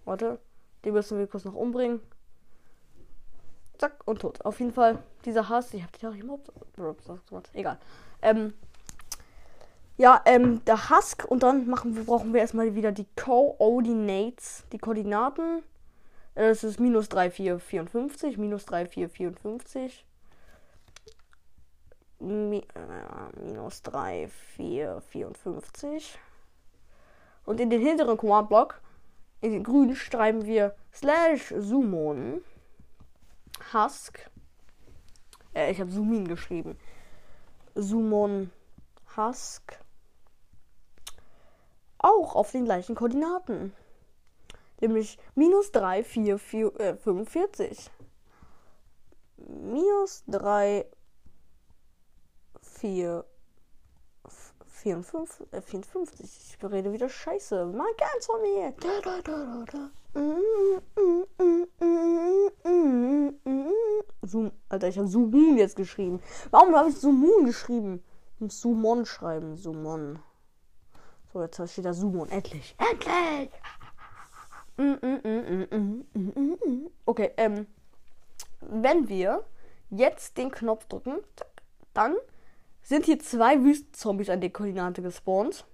[0.05, 0.38] Warte.
[0.85, 2.01] Den müssen wir kurz noch umbringen.
[3.79, 4.44] Zack, und tot.
[4.44, 6.38] Auf jeden Fall, dieser Hass, ich hab die doch immer.
[7.53, 7.79] Egal.
[8.20, 8.55] Ähm,
[9.97, 14.79] ja, ähm, der Husk und dann machen wir, brauchen wir erstmal wieder die Coordinates, die
[14.79, 15.63] Koordinaten.
[16.35, 20.07] Das ist minus 3, 4, 54, minus 3, 4, 54.
[22.21, 26.19] Mi äh, minus 3, 4, 54.
[27.45, 28.81] Und in den hinteren Command-Block,
[29.41, 32.43] in den grünen, schreiben wir slash Zoomon
[33.75, 34.31] Husk.
[35.55, 36.79] Äh, ich habe Zoomin geschrieben.
[37.75, 38.51] Zoomon
[39.17, 39.82] Husk
[42.03, 43.73] auch auf den gleichen Koordinaten.
[44.81, 47.91] Nämlich minus 3, 4, 4 äh, 45.
[49.37, 50.87] Minus 3,
[52.61, 53.25] 4,
[54.83, 56.21] 54, äh, 54.
[56.21, 57.67] Ich rede wieder scheiße.
[57.67, 58.75] Man kennt's von mir.
[58.81, 59.91] Da, da, da, da, da.
[64.23, 66.21] Zoom, Alter, ich habe Zoom jetzt geschrieben.
[66.51, 68.03] Warum habe ich Zoom geschrieben?
[68.35, 69.57] Ich muss Zoomon schreiben.
[69.57, 70.19] Zoomon.
[71.33, 72.29] So, jetzt steht da Zoomon.
[72.29, 72.77] Endlich.
[72.79, 73.51] Endlich!
[77.07, 77.66] Okay, ähm.
[78.61, 79.45] Wenn wir
[79.90, 81.18] jetzt den Knopf drücken,
[81.95, 82.14] dann
[82.83, 85.64] sind hier zwei Wüstenzombies an der Koordinate gespawnt.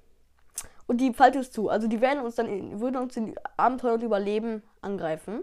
[0.87, 1.69] Und die Falte ist zu.
[1.69, 5.43] Also die werden uns dann in, würden uns in Abenteuer und Überleben angreifen.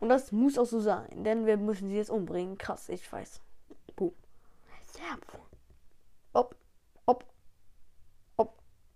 [0.00, 2.58] Und das muss auch so sein, denn wir müssen sie jetzt umbringen.
[2.58, 3.40] Krass, ich weiß.
[3.96, 4.12] Boom.
[6.34, 6.56] Ob, ob.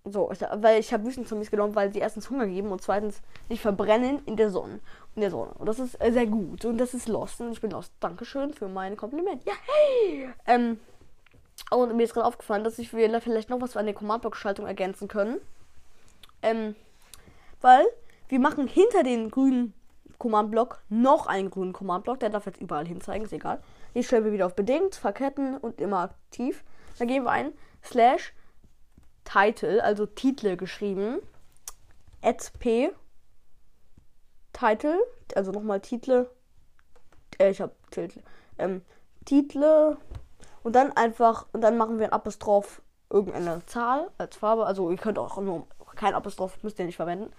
[0.04, 3.62] So, ich, weil ich habe Wüstenzombies genommen, weil sie erstens Hunger geben und zweitens nicht
[3.62, 4.80] verbrennen in der Sonne.
[5.14, 5.52] In der Sonne.
[5.58, 6.64] Und das ist äh, sehr gut.
[6.64, 7.40] Und das ist Lost.
[7.40, 7.92] Und ich bin Lost.
[8.00, 9.44] Dankeschön für mein Kompliment.
[9.44, 10.28] Ja, hey!
[10.46, 10.80] Ähm,
[11.70, 15.40] und mir ist gerade aufgefallen, dass ich vielleicht noch was an der Command-Block-Schaltung ergänzen können.
[16.42, 16.74] Ähm,
[17.60, 17.86] weil
[18.28, 19.72] wir machen hinter den grünen
[20.18, 22.18] Command-Block noch einen grünen Command-Block.
[22.18, 23.62] Der darf jetzt überall hinzeigen, ist egal.
[24.00, 26.64] Stellen wir wieder auf bedingt, verketten und immer aktiv.
[26.98, 27.52] Dann geben wir ein
[27.84, 28.32] slash
[29.32, 31.20] Title, also Titel geschrieben.
[32.58, 32.92] P
[34.52, 34.98] Title,
[35.34, 36.28] also nochmal Titel.
[37.38, 38.20] Äh, ich hab Titel.
[38.58, 38.82] Ähm,
[39.24, 39.96] Titel
[40.62, 44.66] und dann einfach, und dann machen wir ein Apostroph irgendeine Zahl als Farbe.
[44.66, 45.66] Also ihr könnt auch nur
[45.96, 47.32] kein Apostroph, müsst ihr nicht verwenden.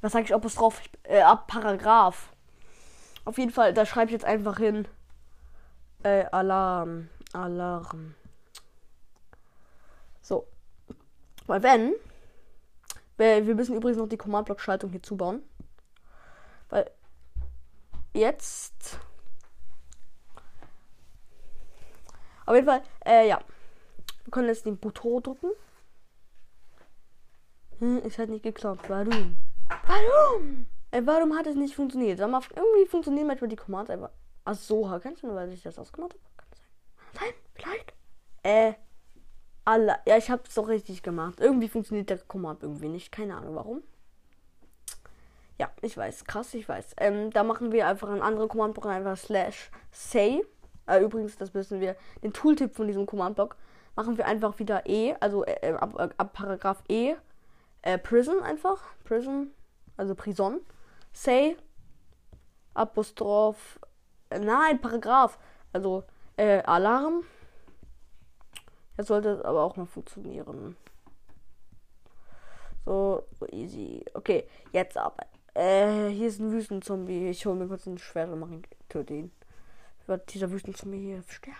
[0.00, 0.80] Was sage ich Apostroph?
[1.02, 2.32] Äh, Paragraph.
[3.24, 4.86] Auf jeden Fall, da schreibe ich jetzt einfach hin.
[6.02, 7.08] Äh, Alarm.
[7.32, 8.14] Alarm.
[10.22, 10.46] So.
[11.46, 11.94] Weil wenn.
[13.18, 15.42] Wir müssen übrigens noch die Command-Block-Schaltung hier zubauen.
[16.70, 16.90] Weil
[18.14, 18.98] jetzt
[22.46, 23.40] Auf jeden Fall, äh, ja.
[24.24, 25.50] Wir können jetzt den Button drücken.
[27.78, 28.88] Hm, es hat nicht geklappt.
[28.88, 29.38] Warum?
[29.86, 30.66] Warum?
[30.90, 32.18] Äh, warum hat es nicht funktioniert?
[32.18, 34.10] Sag mal, irgendwie funktionieren manchmal die Commands einfach.
[34.44, 36.22] Ach so, kannst du nur, weil ich das ausgemacht habe?
[36.36, 36.66] Kann sein.
[37.20, 37.94] Nein, vielleicht.
[38.42, 38.74] Äh,
[39.64, 39.96] alle.
[40.06, 41.40] Ja, ich habe es doch richtig gemacht.
[41.40, 43.12] Irgendwie funktioniert der Command irgendwie nicht.
[43.12, 43.82] Keine Ahnung warum.
[45.58, 46.24] Ja, ich weiß.
[46.24, 46.94] Krass, ich weiß.
[46.98, 50.44] Ähm, da machen wir einfach einen anderen Command, einfach slash say.
[50.86, 53.56] Äh, übrigens, das wissen wir, den Tooltip von diesem Command-Block
[53.94, 57.14] machen wir einfach wieder E, also äh, äh ab, äh, ab, Paragraph E,
[57.82, 59.50] äh, Prison einfach, Prison,
[59.96, 60.60] also Prison,
[61.12, 61.56] Say,
[62.74, 63.78] Apostroph,
[64.30, 65.38] äh, nein, Paragraph,
[65.72, 66.04] also
[66.36, 67.24] Alarm.
[68.96, 70.76] Jetzt sollte es aber auch mal funktionieren.
[72.84, 74.04] So, so easy.
[74.14, 75.26] Okay, jetzt aber.
[75.54, 77.28] Äh, hier ist ein Wüstenzombie.
[77.28, 79.32] Ich hole mir kurz ein Schwert und mache ihn, töte ihn
[80.06, 81.58] wird dieser Wüstenzombie hier sterben.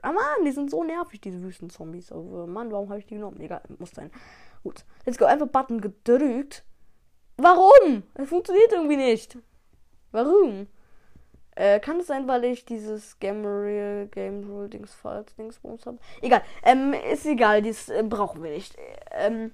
[0.00, 2.12] Ah Mann, die sind so nervig, diese Wüstenzombies.
[2.12, 3.40] Also, Mann, warum habe ich die genommen?
[3.40, 4.12] Egal, muss sein.
[4.62, 4.84] Gut.
[5.04, 5.24] Let's go.
[5.24, 6.64] Einfach Button gedrückt.
[7.36, 8.04] Warum?
[8.14, 9.38] Es funktioniert irgendwie nicht.
[10.12, 10.66] Warum?
[11.54, 15.98] Äh, kann es sein, weil ich dieses Game Real Game Rule Dings falls Dings habe?
[16.22, 16.42] Egal.
[16.62, 18.76] Ähm, ist egal, das äh, brauchen wir nicht.
[19.10, 19.50] Ähm,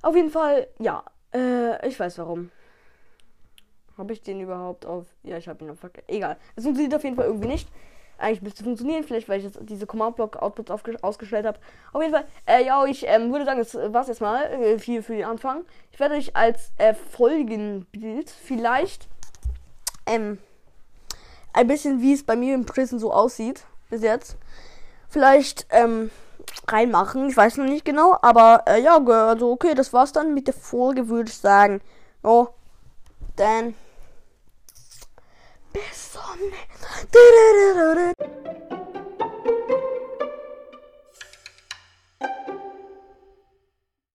[0.00, 1.04] auf jeden Fall, ja.
[1.34, 2.50] Äh, ich weiß warum.
[3.98, 5.06] Habe ich den überhaupt auf.
[5.24, 5.78] Ja, ich habe ihn auf.
[6.06, 6.38] Egal.
[6.56, 7.68] Es funktioniert auf jeden Fall irgendwie nicht.
[8.18, 11.58] Eigentlich müsste funktionieren, vielleicht weil ich jetzt diese Command-Block-Outputs ausgestellt habe.
[11.92, 15.02] Auf jeden Fall, äh, ja, ich ähm, würde sagen, das war's jetzt mal äh, viel
[15.02, 15.62] für den Anfang.
[15.92, 19.08] Ich werde euch als äh, Folgenbild vielleicht
[20.06, 20.38] ähm,
[21.52, 24.36] ein bisschen, wie es bei mir im Prison so aussieht, bis jetzt.
[25.08, 26.10] Vielleicht, ähm,
[26.66, 27.28] reinmachen.
[27.28, 30.54] Ich weiß noch nicht genau, aber äh, ja, also okay, das war's dann mit der
[30.54, 31.80] Folge, würde ich sagen.
[32.22, 32.48] Oh,
[33.36, 33.74] dann
[35.78, 36.68] pezones.